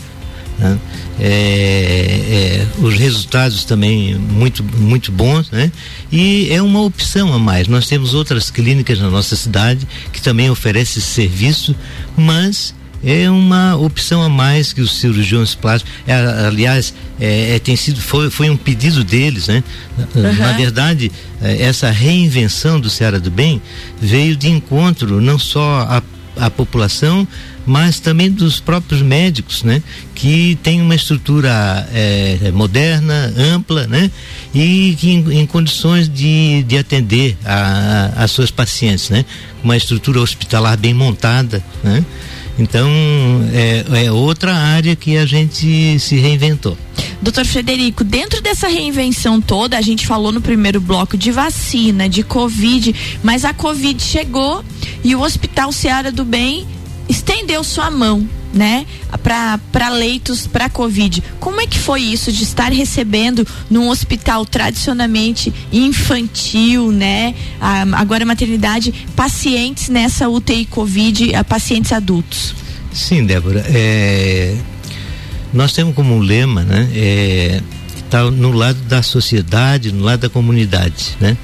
Né? 0.60 0.80
É, 1.20 1.26
é, 1.26 2.68
os 2.80 2.96
resultados 2.96 3.64
também 3.64 4.16
muito 4.16 4.64
muito 4.64 5.12
bons, 5.12 5.52
né? 5.52 5.72
E 6.12 6.48
é 6.52 6.62
uma 6.62 6.82
opção 6.82 7.34
a 7.34 7.40
mais. 7.40 7.68
Nós 7.68 7.88
temos 7.88 8.14
outras 8.14 8.50
clínicas 8.50 9.00
na 9.00 9.10
nossa 9.10 9.36
cidade 9.36 9.88
que 10.12 10.22
também 10.22 10.50
oferecem 10.50 11.00
esse 11.00 11.10
serviço, 11.10 11.76
mas 12.16 12.74
é 13.04 13.30
uma 13.30 13.76
opção 13.76 14.22
a 14.22 14.30
mais 14.30 14.74
que 14.74 14.82
os 14.82 15.00
cirurgiões 15.00 15.54
plásticos, 15.54 15.94
é, 16.08 16.16
aliás, 16.48 16.94
é, 17.20 17.56
é, 17.56 17.60
tem 17.60 17.76
sido 17.76 18.02
foi, 18.02 18.30
foi 18.30 18.50
um 18.50 18.58
pedido 18.58 19.04
deles, 19.04 19.48
né? 19.48 19.64
Uhum. 20.16 20.34
Na 20.34 20.54
verdade, 20.54 21.12
é, 21.42 21.62
essa 21.64 21.92
reinvenção 21.92 22.80
do 22.80 22.90
Ceará 22.90 23.20
do 23.20 23.30
Bem 23.30 23.62
veio 24.02 24.36
de 24.36 24.50
encontro 24.50 25.22
não 25.22 25.38
só 25.38 25.86
a 25.90 26.02
a 26.40 26.50
população, 26.50 27.28
mas 27.66 28.00
também 28.00 28.32
dos 28.32 28.60
próprios 28.60 29.02
médicos, 29.02 29.64
né? 29.64 29.82
Que 30.16 30.58
tem 30.64 30.82
uma 30.82 30.96
estrutura 30.96 31.88
é, 31.94 32.52
moderna, 32.54 33.34
ampla, 33.38 33.86
né? 33.88 34.10
E 34.54 34.96
que 35.00 35.12
em, 35.12 35.42
em 35.42 35.46
condições 35.46 36.10
de, 36.10 36.64
de 36.64 36.78
atender 36.78 37.38
as 38.16 38.32
suas 38.32 38.52
pacientes, 38.52 39.10
né? 39.10 39.26
Uma 39.64 39.76
estrutura 39.76 40.22
hospitalar 40.22 40.78
bem 40.78 40.94
montada, 40.94 41.64
né? 41.84 42.06
Então, 42.60 42.90
é, 43.54 44.06
é 44.06 44.12
outra 44.12 44.54
área 44.54 44.96
que 44.96 45.18
a 45.18 45.26
gente 45.26 46.00
se 46.00 46.16
reinventou. 46.18 46.78
Doutor 47.22 47.46
Frederico, 47.46 48.04
dentro 48.04 48.42
dessa 48.42 48.68
reinvenção 48.68 49.42
toda, 49.42 49.78
a 49.78 49.82
gente 49.82 50.06
falou 50.06 50.32
no 50.32 50.42
primeiro 50.42 50.80
bloco 50.80 51.18
de 51.18 51.32
vacina, 51.32 52.08
de 52.08 52.24
Covid, 52.24 52.94
mas 53.24 53.44
a 53.44 53.54
Covid 53.54 54.02
chegou 54.02 54.64
e 55.04 55.16
o 55.16 55.22
Hospital 55.22 55.72
Seara 55.72 56.12
do 56.12 56.24
Bem 56.24 56.66
estendeu 57.10 57.64
sua 57.64 57.90
mão, 57.90 58.28
né, 58.54 58.86
para 59.24 59.90
leitos 59.90 60.48
para 60.48 60.70
Covid. 60.70 61.24
Como 61.40 61.62
é 61.62 61.68
que 61.68 61.78
foi 61.78 62.02
isso 62.02 62.32
de 62.32 62.44
estar 62.44 62.72
recebendo 62.72 63.46
num 63.70 63.90
hospital 63.90 64.46
tradicionalmente 64.46 65.54
infantil, 65.72 66.92
né, 66.92 67.36
a, 67.60 67.84
agora 67.94 68.26
maternidade, 68.26 68.94
pacientes 69.16 69.90
nessa 69.90 70.28
UTI 70.28 70.66
Covid, 70.66 71.36
a 71.36 71.44
pacientes 71.44 71.92
adultos? 71.92 72.56
Sim, 72.94 73.26
Débora. 73.26 73.64
É, 73.68 74.58
nós 75.54 75.72
temos 75.74 75.94
como 75.94 76.20
lema, 76.20 76.64
né, 76.64 76.90
é, 76.94 77.62
tá 78.10 78.30
no 78.32 78.52
lado 78.52 78.80
da 78.84 79.04
sociedade, 79.04 79.92
no 79.92 80.04
lado 80.04 80.22
da 80.22 80.30
comunidade, 80.30 81.16
né? 81.20 81.38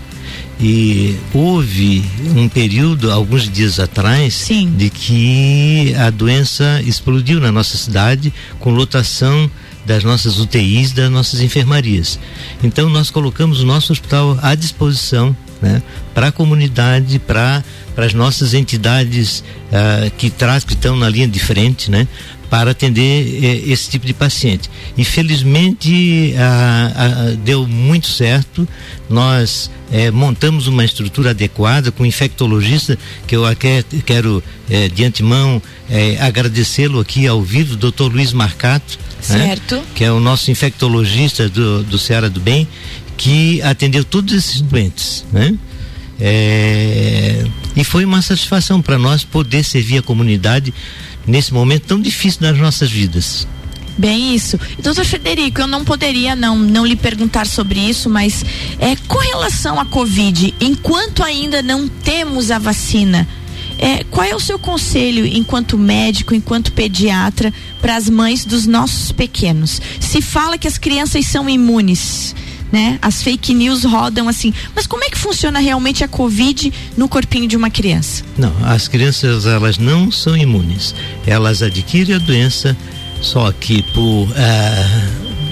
E 0.66 1.18
houve 1.34 2.02
um 2.38 2.48
período, 2.48 3.12
alguns 3.12 3.50
dias 3.50 3.82
atrás, 3.82 4.34
Sim. 4.34 4.74
de 4.78 4.90
que 4.90 5.94
a 5.96 6.10
doença 6.10 6.82
explodiu 6.86 7.42
na 7.42 7.52
nossa 7.52 7.76
cidade 7.76 8.34
com 8.62 8.72
lotação 8.72 9.52
das 9.86 10.06
nossas 10.06 10.40
UTIs, 10.40 10.94
das 10.94 11.12
nossas 11.12 11.42
enfermarias. 11.42 12.18
Então 12.64 12.88
nós 12.88 13.12
colocamos 13.12 13.62
o 13.62 13.66
nosso 13.66 13.92
hospital 13.92 14.40
à 14.42 14.56
disposição 14.56 15.36
né, 15.62 15.82
para 16.14 16.28
a 16.28 16.32
comunidade, 16.32 17.20
para 17.20 17.62
as 17.98 18.14
nossas 18.14 18.54
entidades 18.54 19.44
uh, 19.70 20.10
que 20.18 20.30
traz, 20.30 20.64
que 20.64 20.74
estão 20.74 20.96
na 20.96 21.10
linha 21.10 21.28
de 21.28 21.40
frente, 21.40 21.92
né, 21.92 22.08
para 22.54 22.70
atender 22.70 23.44
eh, 23.44 23.72
esse 23.72 23.90
tipo 23.90 24.06
de 24.06 24.14
paciente. 24.14 24.70
Infelizmente 24.96 26.36
deu 27.44 27.66
muito 27.66 28.06
certo. 28.06 28.68
Nós 29.10 29.72
eh, 29.92 30.12
montamos 30.12 30.68
uma 30.68 30.86
estrutura 30.86 31.32
adequada 31.32 31.92
com 31.92 32.04
um 32.04 32.06
infectologista 32.06 32.96
que 33.26 33.36
eu 33.36 33.44
aqui 33.44 33.84
quero 34.06 34.44
eh, 34.70 34.88
de 34.88 35.04
antemão 35.04 35.60
agradecê-lo 36.20 37.00
aqui 37.00 37.26
ao 37.26 37.42
vivo, 37.42 37.76
doutor 37.76 38.14
Luiz 38.14 38.32
Marcato, 38.34 39.00
né, 39.30 39.58
que 39.96 40.04
é 40.04 40.12
o 40.12 40.20
nosso 40.20 40.52
infectologista 40.52 41.50
do, 41.50 41.84
do 41.84 41.98
Ceará 41.98 42.28
do 42.28 42.40
Bem, 42.40 42.68
que 43.18 43.64
atendeu 43.64 44.04
todos 44.04 44.32
esses 44.32 44.62
doentes, 44.62 45.26
né? 45.34 45.58
É, 46.20 47.44
e 47.76 47.84
foi 47.84 48.06
uma 48.06 48.22
satisfação 48.22 48.82
para 48.82 48.98
nós 48.98 49.24
poder 49.24 49.64
servir 49.64 49.98
a 49.98 50.02
comunidade 50.02 50.74
nesse 51.26 51.54
momento 51.54 51.88
tão 51.88 52.02
difícil 52.02 52.42
das 52.42 52.58
nossas 52.58 52.90
vidas. 52.92 53.48
Bem 53.98 54.34
isso. 54.34 54.60
Doutor 54.82 55.06
Frederico, 55.06 55.62
eu 55.62 55.68
não 55.68 55.86
poderia 55.86 56.36
não, 56.36 56.58
não 56.58 56.86
lhe 56.86 56.96
perguntar 56.96 57.46
sobre 57.46 57.80
isso, 57.80 58.10
mas 58.10 58.44
é, 58.80 58.96
com 59.08 59.20
relação 59.20 59.80
à 59.80 59.86
Covid, 59.86 60.54
enquanto 60.60 61.24
ainda 61.24 61.62
não 61.62 61.88
temos 61.88 62.50
a 62.50 62.58
vacina, 62.58 63.28
é, 63.78 64.04
qual 64.06 64.26
é 64.26 64.36
o 64.36 64.40
seu 64.40 64.58
conselho 64.58 65.26
enquanto 65.26 65.78
médico, 65.78 66.34
enquanto 66.34 66.72
pediatra, 66.72 67.54
para 67.82 67.96
as 67.96 68.10
mães 68.10 68.46
dos 68.46 68.66
nossos 68.66 69.12
pequenos? 69.12 69.80
Se 70.00 70.22
fala 70.22 70.58
que 70.58 70.68
as 70.68 70.78
crianças 70.78 71.26
são 71.28 71.48
imunes, 71.50 72.36
né? 72.74 72.98
As 73.04 73.22
fake 73.22 73.54
news 73.54 73.84
rodam 73.84 74.28
assim. 74.28 74.52
Mas 74.76 74.88
como 74.88 75.04
é 75.04 75.10
que 75.10 75.18
funciona 75.18 75.60
realmente 75.60 76.04
a 76.04 76.08
Covid 76.08 76.74
no 76.98 77.08
corpinho 77.08 77.48
de 77.48 77.56
uma 77.56 77.70
criança? 77.70 78.24
Não, 78.36 78.52
as 78.66 78.88
crianças 78.88 79.46
elas 79.46 79.78
não 79.78 80.12
são 80.12 80.36
imunes. 80.36 80.96
Elas 81.28 81.62
adquirem 81.62 82.16
a 82.16 82.18
doença, 82.18 82.76
só 83.22 83.52
que 83.52 83.84
por 83.94 84.28
ah, 84.36 85.08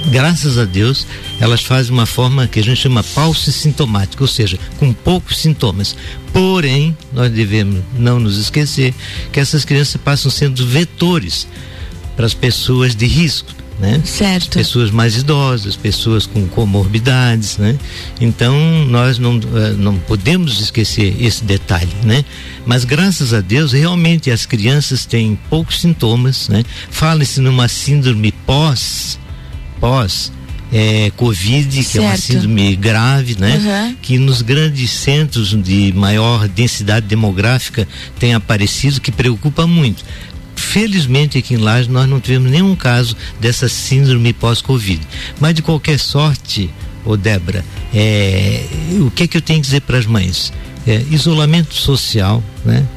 graças 0.09 0.57
a 0.57 0.65
Deus, 0.65 1.05
elas 1.39 1.61
fazem 1.61 1.93
uma 1.93 2.07
forma 2.07 2.47
que 2.47 2.59
a 2.59 2.63
gente 2.63 2.81
chama 2.81 3.03
pausa 3.03 3.51
sintomática, 3.51 4.23
ou 4.23 4.27
seja, 4.27 4.57
com 4.79 4.91
poucos 4.91 5.37
sintomas. 5.37 5.95
Porém, 6.33 6.97
nós 7.13 7.31
devemos 7.31 7.83
não 7.99 8.19
nos 8.19 8.39
esquecer 8.39 8.95
que 9.31 9.39
essas 9.39 9.63
crianças 9.63 10.01
passam 10.01 10.31
sendo 10.31 10.65
vetores 10.65 11.47
para 12.15 12.25
as 12.25 12.33
pessoas 12.33 12.95
de 12.95 13.05
risco 13.05 13.60
né? 13.81 13.99
Certo. 14.05 14.53
Pessoas 14.53 14.91
mais 14.91 15.17
idosas, 15.17 15.75
pessoas 15.75 16.27
com 16.27 16.47
comorbidades, 16.47 17.57
né? 17.57 17.75
Então 18.21 18.55
nós 18.85 19.17
não, 19.17 19.37
eh, 19.37 19.73
não 19.75 19.97
podemos 19.97 20.61
esquecer 20.61 21.15
esse 21.19 21.43
detalhe, 21.43 21.89
né? 22.03 22.23
Mas 22.63 22.85
graças 22.85 23.33
a 23.33 23.41
Deus 23.41 23.73
realmente 23.73 24.29
as 24.29 24.45
crianças 24.45 25.03
têm 25.05 25.37
poucos 25.49 25.81
sintomas, 25.81 26.47
né? 26.47 26.63
Fala-se 26.91 27.41
numa 27.41 27.67
síndrome 27.67 28.31
pós, 28.45 29.19
pós 29.79 30.31
é, 30.71 31.11
Covid, 31.17 31.67
que 31.75 31.83
certo. 31.83 32.05
é 32.05 32.07
uma 32.07 32.17
síndrome 32.17 32.75
grave, 32.75 33.35
né? 33.37 33.57
Uhum. 33.89 33.95
Que 34.01 34.17
nos 34.17 34.41
grandes 34.41 34.91
centros 34.91 35.49
de 35.61 35.91
maior 35.93 36.47
densidade 36.47 37.07
demográfica 37.07 37.87
tem 38.17 38.33
aparecido, 38.33 39.01
que 39.01 39.11
preocupa 39.11 39.67
muito. 39.67 40.05
Felizmente 40.71 41.37
aqui 41.37 41.55
em 41.55 41.57
Laje 41.57 41.89
nós 41.89 42.07
não 42.07 42.21
tivemos 42.21 42.49
nenhum 42.49 42.77
caso 42.77 43.13
dessa 43.41 43.67
síndrome 43.67 44.31
pós-Covid. 44.31 45.05
Mas 45.37 45.53
de 45.53 45.61
qualquer 45.61 45.99
sorte, 45.99 46.69
ô 47.03 47.17
Débora, 47.17 47.65
é, 47.93 48.65
o 49.05 49.11
que 49.11 49.23
é 49.23 49.27
que 49.27 49.35
eu 49.35 49.41
tenho 49.41 49.59
que 49.59 49.65
dizer 49.65 49.81
para 49.81 49.97
as 49.97 50.05
mães? 50.05 50.53
É, 50.87 51.03
isolamento 51.11 51.73
social, 51.73 52.41
né? 52.63 52.87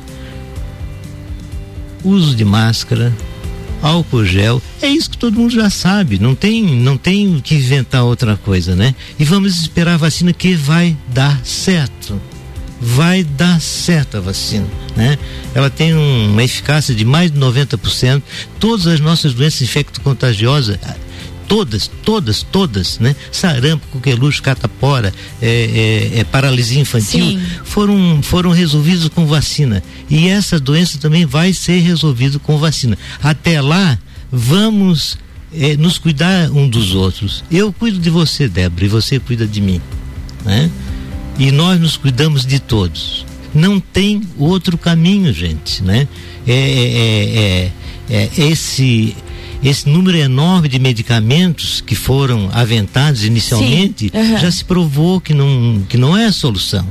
Uso 2.05 2.37
de 2.37 2.45
máscara, 2.45 3.13
álcool 3.83 4.25
gel, 4.25 4.63
é 4.81 4.87
isso 4.87 5.11
que 5.11 5.19
todo 5.19 5.35
mundo 5.37 5.53
já 5.53 5.69
sabe, 5.69 6.17
não 6.21 6.37
tem, 6.37 6.63
não 6.63 6.97
tem 6.97 7.41
que 7.41 7.57
inventar 7.57 8.05
outra 8.05 8.37
coisa, 8.37 8.77
né? 8.77 8.95
E 9.19 9.25
vamos 9.25 9.61
esperar 9.61 9.95
a 9.95 9.97
vacina 9.97 10.33
que 10.33 10.55
vai 10.55 10.97
dar 11.13 11.45
certo 11.45 12.21
vai 12.81 13.25
dar 13.25 13.61
certo 13.61 14.17
a 14.17 14.21
vacina, 14.21 14.67
né? 14.97 15.19
Ela 15.55 15.71
tem 15.71 15.95
um, 15.95 16.31
uma 16.31 16.43
eficácia 16.43 16.95
de 16.95 17.05
mais 17.05 17.31
de 17.31 17.39
90%. 17.39 18.23
Todas 18.59 18.87
as 18.87 19.01
nossas 19.01 19.33
doenças 19.33 19.63
infecto-contagiosas, 19.63 20.79
todas, 21.47 21.91
todas, 22.03 22.43
todas, 22.43 22.99
né? 22.99 23.15
Sarampo, 23.31 23.87
coqueluche, 23.89 24.43
catapora, 24.43 25.13
é, 25.41 26.11
é, 26.15 26.21
é, 26.21 26.25
paralisia 26.25 26.81
infantil, 26.81 27.25
Sim. 27.25 27.41
foram, 27.65 28.21
foram 28.23 28.51
resolvidos 28.51 29.09
com 29.09 29.27
vacina. 29.27 29.83
E 30.11 30.29
essa 30.29 30.59
doença 30.59 30.99
também 30.99 31.25
vai 31.25 31.53
ser 31.53 31.79
resolvida 31.81 32.39
com 32.39 32.59
vacina. 32.59 32.99
Até 33.23 33.61
lá, 33.61 33.99
vamos 34.31 35.19
é, 35.53 35.77
nos 35.77 35.99
cuidar 35.99 36.51
um 36.51 36.69
dos 36.69 36.95
outros. 36.95 37.45
Eu 37.51 37.73
cuido 37.73 37.99
de 37.99 38.11
você, 38.11 38.49
Débora, 38.49 38.85
e 38.85 38.89
você 38.89 39.19
cuida 39.19 39.47
de 39.47 39.61
mim. 39.61 39.81
Né? 40.45 40.71
E 41.39 41.51
nós 41.51 41.81
nos 41.81 41.97
cuidamos 41.97 42.47
de 42.47 42.61
todos. 42.61 43.27
Não 43.55 43.79
tem 43.79 44.21
outro 44.39 44.77
caminho, 44.77 45.33
gente. 45.33 45.83
Né? 45.83 46.09
É, 46.47 46.53
é, 46.53 47.73
é, 48.11 48.17
é 48.17 48.31
esse 48.37 49.17
esse 49.63 49.89
número 49.89 50.19
enorme 50.19 50.69
de 50.69 50.79
medicamentos 50.79 51.81
que 51.81 51.95
foram 51.95 52.51
aventados 52.53 53.25
inicialmente 53.25 54.13
uhum. 54.13 54.39
já 54.39 54.51
se 54.51 54.63
provou 54.63 55.23
que 55.23 55.33
não, 55.33 55.83
que 55.89 55.97
não 55.97 56.15
é 56.15 56.27
a 56.27 56.33
solução. 56.33 56.87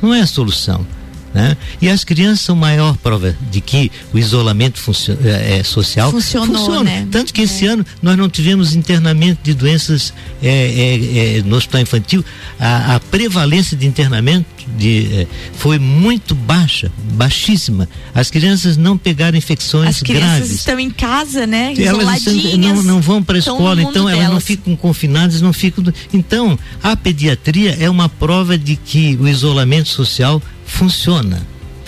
Não 0.00 0.14
é 0.14 0.20
a 0.20 0.26
solução. 0.26 0.86
Né? 1.34 1.56
E 1.82 1.88
as 1.88 2.04
crianças 2.04 2.42
são 2.42 2.54
maior 2.54 2.96
prova 2.98 3.36
de 3.50 3.60
que 3.60 3.90
o 4.12 4.18
isolamento 4.18 4.80
é, 5.24 5.58
é, 5.58 5.64
social 5.64 6.12
Funcionou, 6.12 6.56
funciona. 6.56 6.84
Né? 6.84 7.08
Tanto 7.10 7.34
que 7.34 7.40
é. 7.40 7.44
esse 7.44 7.66
ano 7.66 7.84
nós 8.00 8.16
não 8.16 8.28
tivemos 8.28 8.76
internamento 8.76 9.40
de 9.42 9.52
doenças 9.52 10.14
é, 10.40 11.42
no 11.44 11.56
hospital 11.56 11.80
infantil. 11.80 12.24
A, 12.58 12.94
a, 12.94 13.00
prevalência 13.00 13.76
de 13.76 13.84
internamento 13.84 14.46
de, 14.78 15.26
foi 15.56 15.76
muito 15.76 16.36
baixa, 16.36 16.90
baixíssima. 17.14 17.88
As 18.14 18.30
crianças 18.30 18.76
não 18.76 18.96
pegaram 18.96 19.36
infecções 19.36 20.02
graves. 20.02 20.02
As 20.02 20.02
crianças 20.02 20.38
graves. 20.38 20.52
estão 20.52 20.78
em 20.78 20.90
casa, 20.90 21.46
né? 21.48 21.74
Elas 21.76 22.18
estão, 22.18 22.34
não, 22.58 22.82
não 22.84 23.00
vão 23.00 23.20
para 23.20 23.36
a 23.36 23.38
escola, 23.40 23.82
então 23.82 24.08
elas 24.08 24.30
não 24.30 24.40
ficam 24.40 24.76
confinadas, 24.76 25.40
não 25.40 25.52
ficam. 25.52 25.84
Então, 26.12 26.56
a 26.80 26.94
pediatria 26.94 27.76
é 27.80 27.90
uma 27.90 28.08
prova 28.08 28.56
de 28.56 28.76
que 28.76 29.18
o 29.20 29.26
isolamento 29.26 29.88
social 29.88 30.40
funciona. 30.74 31.40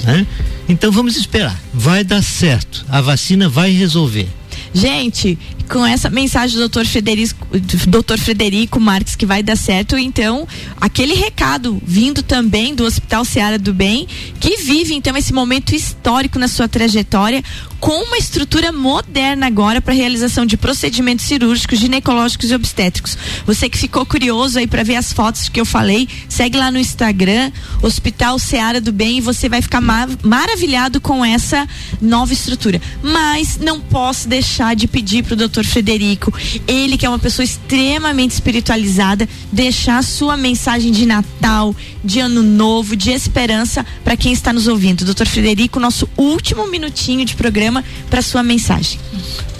Né? 0.02 0.26
Então 0.68 0.90
vamos 0.92 1.16
esperar. 1.16 1.60
Vai 1.72 2.04
dar 2.04 2.22
certo. 2.22 2.84
A 2.88 3.00
vacina 3.00 3.48
vai 3.48 3.70
resolver. 3.72 4.28
Gente, 4.72 5.38
com 5.68 5.84
essa 5.84 6.08
mensagem 6.08 6.56
do 6.56 6.60
doutor 6.60 6.86
Frederico, 6.86 7.46
doutor 7.88 8.18
Frederico 8.18 8.80
Marques 8.80 9.16
que 9.16 9.26
vai 9.26 9.42
dar 9.42 9.56
certo, 9.56 9.96
então, 9.96 10.46
aquele 10.80 11.14
recado 11.14 11.80
vindo 11.84 12.22
também 12.22 12.74
do 12.74 12.84
Hospital 12.84 13.24
Seara 13.24 13.58
do 13.58 13.74
Bem, 13.74 14.06
que 14.40 14.56
vive 14.56 14.94
então 14.94 15.16
esse 15.16 15.32
momento 15.32 15.74
histórico 15.74 16.38
na 16.38 16.48
sua 16.48 16.68
trajetória, 16.68 17.42
com 17.80 18.02
uma 18.04 18.16
estrutura 18.16 18.72
moderna 18.72 19.46
agora 19.46 19.80
para 19.80 19.92
realização 19.92 20.46
de 20.46 20.56
procedimentos 20.56 21.24
cirúrgicos, 21.26 21.78
ginecológicos 21.78 22.50
e 22.50 22.54
obstétricos. 22.54 23.16
Você 23.46 23.68
que 23.68 23.78
ficou 23.78 24.04
curioso 24.06 24.58
aí 24.58 24.66
para 24.66 24.82
ver 24.82 24.96
as 24.96 25.12
fotos 25.12 25.48
que 25.48 25.60
eu 25.60 25.64
falei, 25.64 26.08
segue 26.28 26.56
lá 26.56 26.70
no 26.70 26.78
Instagram, 26.78 27.52
Hospital 27.82 28.38
Seara 28.38 28.80
do 28.80 28.92
Bem, 28.92 29.18
e 29.18 29.20
você 29.20 29.48
vai 29.48 29.60
ficar 29.60 29.80
mar 29.80 30.08
maravilhado 30.22 31.00
com 31.00 31.24
essa 31.24 31.68
nova 32.00 32.32
estrutura. 32.32 32.80
Mas 33.02 33.58
não 33.58 33.80
posso 33.80 34.28
deixar 34.28 34.74
de 34.74 34.88
pedir 34.88 35.22
para 35.22 35.34
o 35.34 35.36
doutor 35.56 35.64
Frederico, 35.64 36.32
ele 36.66 36.98
que 36.98 37.06
é 37.06 37.08
uma 37.08 37.18
pessoa 37.18 37.44
extremamente 37.44 38.32
espiritualizada, 38.32 39.26
deixar 39.50 40.02
sua 40.04 40.36
mensagem 40.36 40.92
de 40.92 41.06
Natal, 41.06 41.74
de 42.04 42.20
Ano 42.20 42.42
Novo, 42.42 42.94
de 42.94 43.10
esperança 43.10 43.84
para 44.04 44.16
quem 44.16 44.32
está 44.32 44.52
nos 44.52 44.66
ouvindo. 44.66 45.04
Doutor 45.04 45.26
Frederico, 45.26 45.80
nosso 45.80 46.08
último 46.16 46.66
minutinho 46.68 47.24
de 47.24 47.34
programa 47.34 47.82
para 48.10 48.20
sua 48.20 48.42
mensagem. 48.42 49.00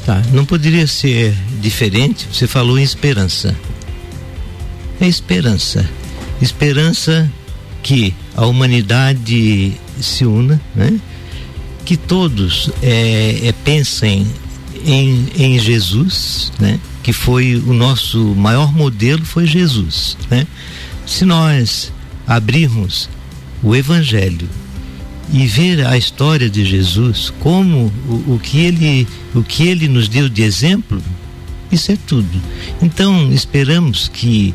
Tá, 0.05 0.23
não 0.33 0.45
poderia 0.45 0.87
ser 0.87 1.35
diferente. 1.61 2.29
Você 2.31 2.47
falou 2.47 2.79
em 2.79 2.83
esperança. 2.83 3.57
É 5.01 5.07
esperança. 5.07 5.89
Esperança 6.43 7.31
que 7.83 8.15
a 8.37 8.45
humanidade 8.45 9.73
se 10.01 10.27
una, 10.27 10.61
né? 10.75 11.01
Que 11.85 11.97
todos 11.97 12.71
é, 12.83 13.41
é, 13.45 13.55
pensem 13.65 14.27
em, 14.87 15.27
em 15.37 15.59
Jesus, 15.59 16.53
né? 16.61 16.79
Que 17.03 17.13
foi 17.13 17.57
o 17.57 17.75
nosso 17.75 18.19
maior 18.37 18.73
modelo, 18.73 19.25
foi 19.25 19.47
Jesus, 19.47 20.17
né? 20.31 20.47
Se 21.05 21.25
nós 21.25 21.93
abrirmos 22.27 23.09
o 23.63 23.75
Evangelho 23.75 24.49
e 25.33 25.45
ver 25.47 25.85
a 25.85 25.99
história 25.99 26.49
de 26.49 26.65
Jesus, 26.65 27.33
como 27.41 27.93
o, 28.09 28.35
o, 28.35 28.41
que 28.41 28.61
ele 28.61 29.09
o 29.35 29.43
que 29.43 29.67
ele 29.67 29.89
nos 29.89 30.09
deu 30.09 30.29
de 30.29 30.43
exemplo, 30.43 31.03
isso 31.71 31.91
é 31.91 31.99
tudo. 32.07 32.41
Então 32.81 33.33
esperamos 33.33 34.09
que 34.09 34.55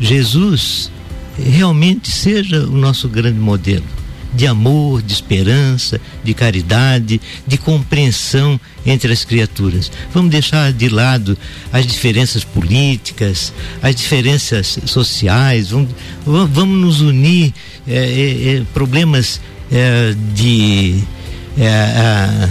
Jesus 0.00 0.90
realmente 1.38 2.10
seja 2.10 2.64
o 2.66 2.76
nosso 2.76 3.08
grande 3.08 3.38
modelo 3.38 3.84
de 4.34 4.46
amor, 4.46 5.02
de 5.02 5.12
esperança, 5.12 6.00
de 6.22 6.34
caridade, 6.34 7.20
de 7.46 7.58
compreensão 7.58 8.60
entre 8.84 9.12
as 9.12 9.24
criaturas. 9.24 9.90
Vamos 10.12 10.30
deixar 10.30 10.72
de 10.72 10.88
lado 10.88 11.36
as 11.72 11.86
diferenças 11.86 12.44
políticas, 12.44 13.52
as 13.82 13.94
diferenças 13.94 14.78
sociais, 14.86 15.70
vamos, 15.70 15.90
vamos 16.24 16.80
nos 16.80 17.00
unir 17.00 17.52
é, 17.86 18.56
é, 18.58 18.62
problemas 18.72 19.40
é, 19.70 20.14
de 20.34 21.02
é, 21.58 22.48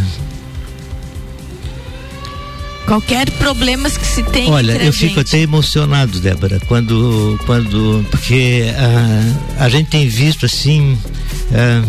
qualquer 2.86 3.30
problemas 3.32 3.98
que 3.98 4.06
se 4.06 4.24
tem 4.24 4.50
olha 4.50 4.74
eu 4.82 4.94
fico 4.94 5.20
até 5.20 5.40
emocionado 5.40 6.20
Débora 6.20 6.60
quando 6.68 7.38
quando 7.46 8.06
porque 8.10 8.64
a, 9.58 9.66
a 9.66 9.70
gente 9.70 9.90
tem 9.90 10.08
visto 10.08 10.46
assim 10.46 10.98
é, 11.52 11.82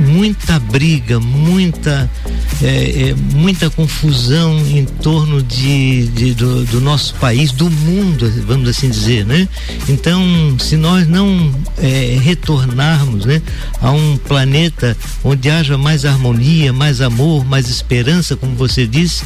muita 0.00 0.58
briga, 0.58 1.20
muita 1.20 2.10
é, 2.62 3.08
é, 3.10 3.14
muita 3.34 3.70
confusão 3.70 4.58
em 4.66 4.84
torno 4.84 5.42
de, 5.42 6.08
de 6.08 6.34
do, 6.34 6.64
do, 6.64 6.80
nosso 6.80 7.14
país, 7.14 7.52
do 7.52 7.70
mundo, 7.70 8.30
vamos 8.46 8.68
assim 8.68 8.90
dizer, 8.90 9.24
né? 9.24 9.48
Então, 9.88 10.22
se 10.58 10.76
nós 10.76 11.08
não 11.08 11.54
é, 11.78 12.18
retornarmos, 12.20 13.24
né, 13.24 13.40
a 13.80 13.90
um 13.90 14.16
planeta 14.18 14.96
onde 15.24 15.48
haja 15.48 15.78
mais 15.78 16.04
harmonia, 16.04 16.72
mais 16.72 17.00
amor, 17.00 17.44
mais 17.44 17.68
esperança, 17.68 18.36
como 18.36 18.54
você 18.54 18.86
disse, 18.86 19.24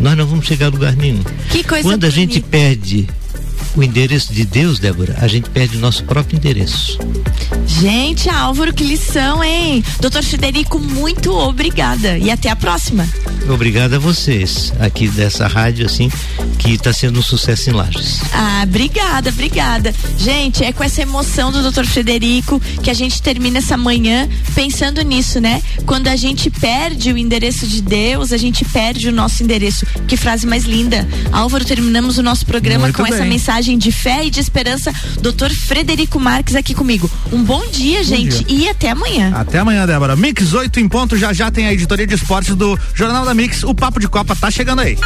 nós 0.00 0.16
não 0.16 0.26
vamos 0.26 0.46
chegar 0.46 0.66
a 0.66 0.70
lugar 0.70 0.96
nenhum. 0.96 1.22
Quando 1.82 2.04
a 2.04 2.10
gente 2.10 2.40
perde 2.40 3.08
o 3.74 3.82
endereço 3.82 4.32
de 4.32 4.44
Deus, 4.44 4.78
Débora, 4.78 5.16
a 5.20 5.26
gente 5.26 5.48
perde 5.50 5.76
o 5.76 5.80
nosso 5.80 6.04
próprio 6.04 6.36
endereço. 6.36 6.98
Gente, 7.66 8.28
Álvaro, 8.28 8.72
que 8.72 8.84
lição, 8.84 9.42
hein? 9.42 9.82
Doutor 10.00 10.22
Frederico, 10.22 10.78
muito 10.78 11.32
obrigada 11.32 12.18
e 12.18 12.30
até 12.30 12.50
a 12.50 12.56
próxima. 12.56 13.08
Obrigado 13.48 13.94
a 13.94 13.98
vocês 13.98 14.72
aqui 14.78 15.08
dessa 15.08 15.46
rádio, 15.46 15.86
assim, 15.86 16.10
que 16.58 16.72
está 16.72 16.92
sendo 16.92 17.18
um 17.18 17.22
sucesso 17.22 17.70
em 17.70 17.72
Lages. 17.72 18.20
Ah, 18.32 18.62
obrigada, 18.64 19.30
obrigada. 19.30 19.94
Gente, 20.18 20.62
é 20.62 20.72
com 20.72 20.84
essa 20.84 21.02
emoção 21.02 21.50
do 21.50 21.62
doutor 21.62 21.86
Frederico 21.86 22.60
que 22.82 22.90
a 22.90 22.94
gente 22.94 23.20
termina 23.22 23.58
essa 23.58 23.76
manhã 23.76 24.28
pensando 24.54 25.02
nisso, 25.02 25.40
né? 25.40 25.62
Quando 25.86 26.08
a 26.08 26.16
gente 26.16 26.50
perde 26.50 27.12
o 27.12 27.18
endereço 27.18 27.66
de 27.66 27.80
Deus, 27.80 28.32
a 28.32 28.36
gente 28.36 28.64
perde 28.64 29.08
o 29.08 29.12
nosso 29.12 29.42
endereço. 29.42 29.86
Que 30.06 30.16
frase 30.16 30.46
mais 30.46 30.64
linda. 30.64 31.06
Álvaro, 31.32 31.64
terminamos 31.64 32.18
o 32.18 32.22
nosso 32.22 32.44
programa 32.46 32.84
muito 32.84 32.96
com 32.96 33.04
bem. 33.04 33.12
essa 33.12 33.24
mensagem 33.24 33.61
mensagem 33.62 33.78
de 33.78 33.92
fé 33.92 34.24
e 34.24 34.30
de 34.30 34.40
esperança, 34.40 34.92
doutor 35.20 35.50
Frederico 35.50 36.18
Marques 36.18 36.56
aqui 36.56 36.74
comigo. 36.74 37.08
Um 37.32 37.42
bom 37.44 37.64
dia, 37.68 37.98
bom 37.98 38.04
gente, 38.04 38.44
dia. 38.44 38.58
e 38.58 38.68
até 38.68 38.90
amanhã. 38.90 39.32
Até 39.34 39.58
amanhã, 39.58 39.86
Débora. 39.86 40.16
Mix 40.16 40.52
8 40.52 40.80
em 40.80 40.88
ponto, 40.88 41.16
já 41.16 41.32
já 41.32 41.50
tem 41.50 41.66
a 41.66 41.72
editoria 41.72 42.06
de 42.06 42.14
esportes 42.14 42.56
do 42.56 42.78
Jornal 42.92 43.24
da 43.24 43.32
Mix. 43.32 43.62
O 43.62 43.72
Papo 43.74 44.00
de 44.00 44.08
Copa 44.08 44.34
tá 44.34 44.50
chegando 44.50 44.80
aí. 44.80 44.98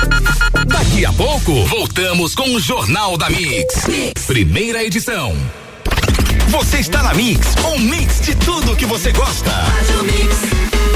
Daqui 0.67 1.05
a 1.05 1.13
pouco, 1.13 1.67
voltamos 1.67 2.35
com 2.35 2.55
o 2.55 2.61
Jornal 2.61 3.19
da 3.19 3.29
mix. 3.29 3.87
mix. 3.87 4.25
Primeira 4.27 4.83
edição. 4.83 5.37
Você 6.49 6.79
está 6.79 7.03
na 7.03 7.13
Mix, 7.13 7.41
um 7.75 7.79
mix 7.79 8.21
de 8.21 8.35
tudo 8.37 8.77
que 8.77 8.87
você 8.87 9.13
gosta. 9.13 9.51
Faz 9.51 10.01
o 10.01 10.05
mix. 10.05 10.96